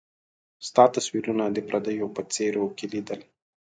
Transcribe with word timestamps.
ستا 0.67 0.83
تصويرونه 0.95 1.43
د 1.51 1.57
پرديو 1.69 2.07
په 2.15 2.21
څيرو 2.33 2.63
کي 2.77 2.85
ليدل 2.93 3.19